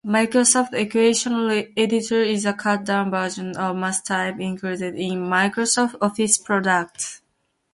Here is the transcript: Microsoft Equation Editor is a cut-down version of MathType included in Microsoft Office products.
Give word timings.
Microsoft 0.03 0.73
Equation 0.73 1.47
Editor 1.77 2.23
is 2.23 2.45
a 2.47 2.53
cut-down 2.53 3.11
version 3.11 3.49
of 3.51 3.75
MathType 3.75 4.41
included 4.41 4.95
in 4.95 5.19
Microsoft 5.19 5.93
Office 6.01 6.39
products. 6.39 7.21